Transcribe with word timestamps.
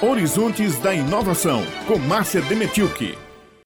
Horizontes 0.00 0.78
da 0.78 0.94
Inovação, 0.94 1.60
com 1.88 1.98
Márcia 1.98 2.40
Demetilke. 2.42 3.18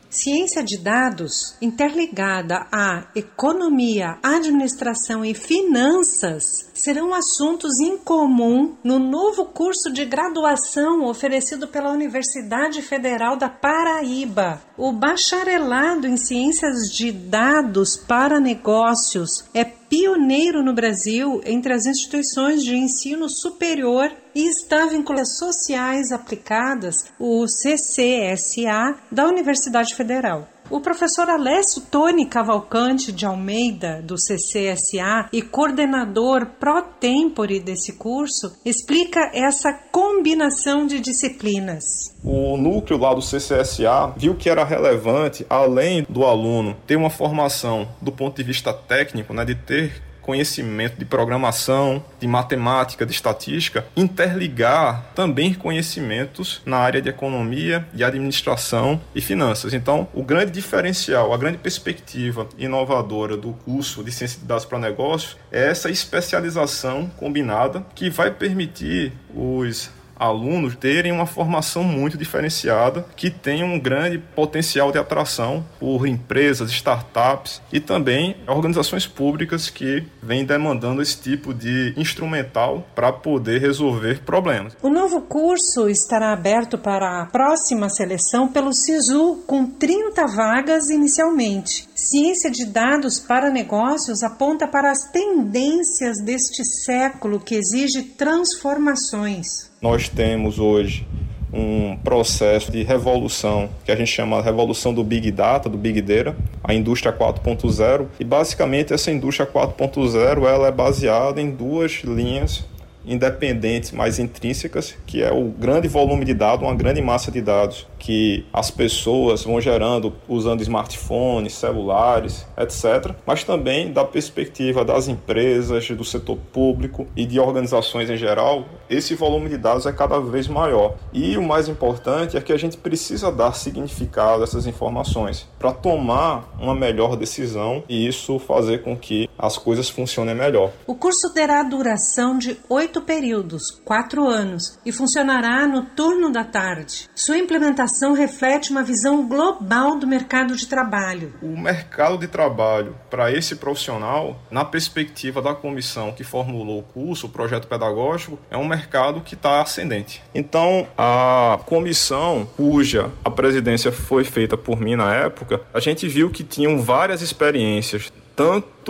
Ciência 0.08 0.62
de 0.62 0.78
dados 0.78 1.56
interligada 1.60 2.66
à 2.72 3.06
economia, 3.14 4.18
administração 4.22 5.24
e 5.24 5.34
finanças 5.34 6.70
serão 6.74 7.12
assuntos 7.12 7.80
em 7.80 7.98
comum 7.98 8.76
no 8.82 8.98
novo 8.98 9.46
curso 9.46 9.90
de 9.92 10.06
graduação 10.06 11.04
oferecido 11.04 11.68
pela 11.68 11.92
Universidade 11.92 12.80
Federal 12.80 13.36
da 13.36 13.50
Paraíba. 13.50 14.60
O 14.76 14.90
bacharelado 14.90 16.06
em 16.06 16.16
Ciências 16.16 16.90
de 16.90 17.12
Dados 17.12 17.96
para 17.96 18.40
Negócios 18.40 19.44
é 19.54 19.64
pioneiro 19.92 20.62
no 20.62 20.72
Brasil 20.72 21.42
entre 21.44 21.74
as 21.74 21.84
instituições 21.84 22.64
de 22.64 22.74
ensino 22.74 23.28
superior 23.28 24.10
e 24.34 24.48
está 24.48 24.86
vinculado 24.86 25.28
sociais 25.28 26.10
aplicadas, 26.10 27.12
o 27.18 27.44
CCSA, 27.46 28.96
da 29.10 29.26
Universidade 29.26 29.94
Federal. 29.94 30.48
O 30.72 30.80
professor 30.80 31.28
Alessio 31.28 31.82
Tony 31.90 32.24
Cavalcante 32.24 33.12
de 33.12 33.26
Almeida, 33.26 34.00
do 34.00 34.14
CCSA 34.14 35.28
e 35.30 35.42
coordenador 35.42 36.46
pro 36.58 36.80
tempore 36.98 37.60
desse 37.60 37.98
curso, 37.98 38.58
explica 38.64 39.30
essa 39.34 39.70
combinação 39.92 40.86
de 40.86 40.98
disciplinas. 40.98 41.84
O 42.24 42.56
núcleo 42.56 42.98
lá 42.98 43.12
do 43.12 43.20
CCSA 43.20 44.14
viu 44.16 44.34
que 44.34 44.48
era 44.48 44.64
relevante, 44.64 45.44
além 45.50 46.06
do 46.08 46.24
aluno 46.24 46.74
ter 46.86 46.96
uma 46.96 47.10
formação 47.10 47.86
do 48.00 48.10
ponto 48.10 48.34
de 48.34 48.42
vista 48.42 48.72
técnico, 48.72 49.34
né, 49.34 49.44
de 49.44 49.54
ter 49.54 50.02
conhecimento 50.22 50.96
de 50.96 51.04
programação, 51.04 52.02
de 52.18 52.26
matemática, 52.26 53.04
de 53.04 53.12
estatística, 53.12 53.84
interligar 53.96 55.12
também 55.14 55.52
conhecimentos 55.52 56.62
na 56.64 56.78
área 56.78 57.02
de 57.02 57.08
economia, 57.08 57.86
de 57.92 58.04
administração 58.04 59.00
e 59.14 59.20
finanças. 59.20 59.74
Então, 59.74 60.08
o 60.14 60.22
grande 60.22 60.52
diferencial, 60.52 61.34
a 61.34 61.36
grande 61.36 61.58
perspectiva 61.58 62.48
inovadora 62.56 63.36
do 63.36 63.52
curso 63.52 64.02
de 64.02 64.12
Ciência 64.12 64.40
de 64.40 64.46
Dados 64.46 64.64
para 64.64 64.78
Negócios 64.78 65.36
é 65.50 65.68
essa 65.68 65.90
especialização 65.90 67.10
combinada 67.16 67.84
que 67.94 68.08
vai 68.08 68.30
permitir 68.30 69.12
os 69.34 69.90
alunos 70.22 70.76
terem 70.76 71.10
uma 71.10 71.26
formação 71.26 71.82
muito 71.82 72.16
diferenciada, 72.16 73.04
que 73.16 73.28
tem 73.28 73.64
um 73.64 73.78
grande 73.78 74.18
potencial 74.18 74.92
de 74.92 74.98
atração 74.98 75.64
por 75.80 76.06
empresas, 76.06 76.70
startups 76.70 77.60
e 77.72 77.80
também 77.80 78.36
organizações 78.46 79.06
públicas 79.06 79.68
que 79.68 80.04
vêm 80.22 80.44
demandando 80.44 81.02
esse 81.02 81.20
tipo 81.20 81.52
de 81.52 81.92
instrumental 81.96 82.86
para 82.94 83.12
poder 83.12 83.60
resolver 83.60 84.20
problemas. 84.20 84.76
O 84.80 84.88
novo 84.88 85.22
curso 85.22 85.88
estará 85.88 86.32
aberto 86.32 86.78
para 86.78 87.22
a 87.22 87.26
próxima 87.26 87.88
seleção 87.88 88.46
pelo 88.48 88.72
SISU, 88.72 89.42
com 89.46 89.66
30 89.66 90.26
vagas 90.26 90.88
inicialmente. 90.88 91.88
Ciência 92.10 92.50
de 92.50 92.66
dados 92.66 93.20
para 93.20 93.50
negócios 93.50 94.22
aponta 94.22 94.66
para 94.66 94.90
as 94.90 95.10
tendências 95.10 96.22
deste 96.24 96.64
século 96.64 97.38
que 97.40 97.54
exige 97.54 98.02
transformações 98.02 99.72
nós 99.82 100.08
temos 100.08 100.60
hoje 100.60 101.04
um 101.52 101.96
processo 101.98 102.70
de 102.70 102.82
revolução 102.84 103.68
que 103.84 103.90
a 103.90 103.96
gente 103.96 104.10
chama 104.10 104.38
de 104.38 104.44
revolução 104.44 104.94
do 104.94 105.02
Big 105.04 105.30
Data, 105.32 105.68
do 105.68 105.76
Big 105.76 106.00
Data, 106.00 106.34
a 106.64 106.72
indústria 106.72 107.12
4.0. 107.12 108.06
E 108.18 108.24
basicamente 108.24 108.94
essa 108.94 109.10
indústria 109.10 109.46
4.0 109.46 110.46
ela 110.46 110.68
é 110.68 110.72
baseada 110.72 111.42
em 111.42 111.50
duas 111.50 112.04
linhas 112.04 112.64
independentes, 113.04 113.92
mais 113.92 114.18
intrínsecas, 114.18 114.94
que 115.06 115.22
é 115.22 115.32
o 115.32 115.44
grande 115.44 115.88
volume 115.88 116.24
de 116.24 116.34
dados, 116.34 116.66
uma 116.66 116.74
grande 116.74 117.00
massa 117.00 117.30
de 117.30 117.40
dados 117.40 117.86
que 117.98 118.44
as 118.52 118.70
pessoas 118.70 119.44
vão 119.44 119.60
gerando 119.60 120.12
usando 120.28 120.60
smartphones, 120.60 121.54
celulares, 121.54 122.44
etc. 122.58 123.14
Mas 123.24 123.44
também 123.44 123.92
da 123.92 124.04
perspectiva 124.04 124.84
das 124.84 125.06
empresas, 125.08 125.88
do 125.88 126.04
setor 126.04 126.36
público 126.52 127.06
e 127.16 127.24
de 127.24 127.38
organizações 127.38 128.10
em 128.10 128.16
geral, 128.16 128.66
esse 128.90 129.14
volume 129.14 129.48
de 129.48 129.56
dados 129.56 129.86
é 129.86 129.92
cada 129.92 130.20
vez 130.20 130.48
maior. 130.48 130.96
E 131.12 131.36
o 131.36 131.42
mais 131.42 131.68
importante 131.68 132.36
é 132.36 132.40
que 132.40 132.52
a 132.52 132.56
gente 132.56 132.76
precisa 132.76 133.30
dar 133.30 133.54
significado 133.54 134.40
a 134.40 134.44
essas 134.44 134.66
informações 134.66 135.48
para 135.58 135.72
tomar 135.72 136.52
uma 136.60 136.74
melhor 136.74 137.16
decisão 137.16 137.84
e 137.88 138.06
isso 138.06 138.38
fazer 138.38 138.82
com 138.82 138.96
que 138.96 139.30
as 139.38 139.56
coisas 139.56 139.88
funcionem 139.88 140.34
melhor. 140.34 140.72
O 140.86 140.94
curso 140.94 141.32
terá 141.32 141.62
duração 141.62 142.36
de 142.36 142.56
oito 142.68 142.91
períodos, 143.00 143.80
quatro 143.84 144.28
anos, 144.28 144.78
e 144.84 144.92
funcionará 144.92 145.66
no 145.66 145.86
turno 145.86 146.30
da 146.30 146.44
tarde. 146.44 147.08
Sua 147.14 147.38
implementação 147.38 148.12
reflete 148.12 148.70
uma 148.70 148.82
visão 148.82 149.26
global 149.26 149.98
do 149.98 150.06
mercado 150.06 150.54
de 150.56 150.66
trabalho. 150.66 151.32
O 151.40 151.58
mercado 151.58 152.18
de 152.18 152.28
trabalho 152.28 152.94
para 153.10 153.32
esse 153.32 153.56
profissional, 153.56 154.42
na 154.50 154.64
perspectiva 154.64 155.40
da 155.40 155.54
comissão 155.54 156.12
que 156.12 156.24
formulou 156.24 156.80
o 156.80 156.82
curso, 156.82 157.26
o 157.26 157.30
projeto 157.30 157.66
pedagógico, 157.66 158.38
é 158.50 158.56
um 158.56 158.66
mercado 158.66 159.20
que 159.20 159.34
está 159.34 159.62
ascendente. 159.62 160.22
Então, 160.34 160.86
a 160.98 161.58
comissão, 161.66 162.48
cuja 162.56 163.10
a 163.24 163.30
presidência 163.30 163.92
foi 163.92 164.24
feita 164.24 164.56
por 164.56 164.80
mim 164.80 164.96
na 164.96 165.14
época, 165.14 165.60
a 165.72 165.80
gente 165.80 166.08
viu 166.08 166.30
que 166.30 166.44
tinham 166.44 166.80
várias 166.80 167.22
experiências 167.22 168.12
tanto 168.34 168.81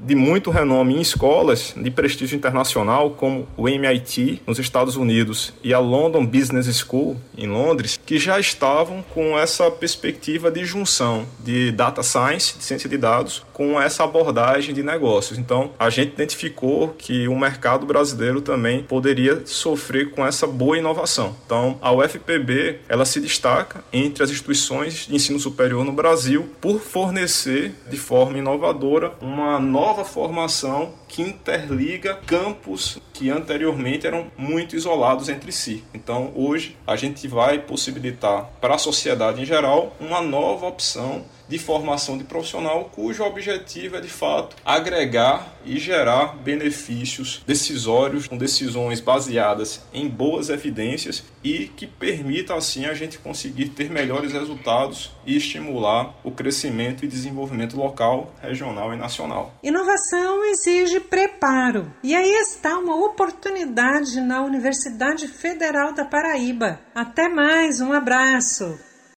de 0.00 0.14
muito 0.14 0.50
renome 0.50 0.96
em 0.96 1.00
escolas 1.00 1.74
de 1.76 1.90
prestígio 1.90 2.36
internacional 2.36 3.10
como 3.10 3.46
o 3.56 3.68
MIT 3.68 4.42
nos 4.46 4.58
Estados 4.58 4.96
Unidos 4.96 5.52
e 5.62 5.72
a 5.72 5.78
London 5.78 6.26
Business 6.26 6.66
School 6.76 7.16
em 7.36 7.46
Londres, 7.46 7.98
que 8.04 8.18
já 8.18 8.38
estavam 8.38 9.02
com 9.14 9.38
essa 9.38 9.70
perspectiva 9.70 10.50
de 10.50 10.64
junção 10.64 11.24
de 11.40 11.72
data 11.72 12.02
science, 12.02 12.58
de 12.58 12.64
ciência 12.64 12.88
de 12.88 12.96
dados, 12.96 13.44
com 13.52 13.80
essa 13.80 14.04
abordagem 14.04 14.74
de 14.74 14.82
negócios. 14.82 15.38
Então, 15.38 15.72
a 15.78 15.90
gente 15.90 16.12
identificou 16.12 16.94
que 16.96 17.26
o 17.28 17.38
mercado 17.38 17.86
brasileiro 17.86 18.40
também 18.40 18.82
poderia 18.82 19.42
sofrer 19.46 20.10
com 20.10 20.26
essa 20.26 20.46
boa 20.46 20.78
inovação. 20.78 21.34
Então, 21.44 21.78
a 21.80 21.92
UFPB, 21.92 22.80
ela 22.88 23.04
se 23.04 23.20
destaca 23.20 23.82
entre 23.92 24.22
as 24.22 24.30
instituições 24.30 25.06
de 25.06 25.14
ensino 25.14 25.40
superior 25.40 25.84
no 25.84 25.92
Brasil 25.92 26.48
por 26.60 26.80
fornecer 26.80 27.74
de 27.90 27.96
forma 27.96 28.38
inovadora 28.38 29.12
uma 29.38 29.60
nova 29.60 30.04
formação 30.04 30.92
que 31.06 31.22
interliga 31.22 32.14
campos 32.14 33.00
que 33.12 33.30
anteriormente 33.30 34.06
eram 34.06 34.26
muito 34.36 34.74
isolados 34.74 35.28
entre 35.28 35.52
si. 35.52 35.84
Então, 35.94 36.32
hoje, 36.34 36.76
a 36.86 36.96
gente 36.96 37.26
vai 37.28 37.58
possibilitar 37.58 38.50
para 38.60 38.74
a 38.74 38.78
sociedade 38.78 39.40
em 39.40 39.44
geral 39.44 39.96
uma 40.00 40.20
nova 40.20 40.66
opção 40.66 41.24
de 41.48 41.58
formação 41.58 42.18
de 42.18 42.24
profissional 42.24 42.90
cujo 42.94 43.24
objetivo 43.24 43.96
é 43.96 44.00
de 44.00 44.08
fato 44.08 44.56
agregar 44.64 45.54
e 45.64 45.78
gerar 45.78 46.36
benefícios 46.36 47.42
decisórios 47.46 48.26
com 48.26 48.36
decisões 48.36 49.00
baseadas 49.00 49.82
em 49.92 50.08
boas 50.08 50.48
evidências 50.48 51.24
e 51.42 51.66
que 51.66 51.86
permita 51.86 52.54
assim 52.54 52.86
a 52.86 52.94
gente 52.94 53.18
conseguir 53.18 53.70
ter 53.70 53.90
melhores 53.90 54.32
resultados 54.32 55.12
e 55.26 55.36
estimular 55.36 56.14
o 56.24 56.30
crescimento 56.30 57.04
e 57.04 57.08
desenvolvimento 57.08 57.76
local, 57.76 58.32
regional 58.40 58.92
e 58.92 58.96
nacional. 58.96 59.54
Inovação 59.62 60.44
exige 60.44 61.00
preparo. 61.00 61.92
E 62.02 62.14
aí 62.14 62.32
está 62.32 62.78
uma 62.78 62.96
oportunidade 63.04 64.20
na 64.20 64.42
Universidade 64.42 65.28
Federal 65.28 65.92
da 65.92 66.04
Paraíba. 66.04 66.80
Até 66.94 67.28
mais, 67.28 67.80
um 67.80 67.92
abraço. 67.92 68.87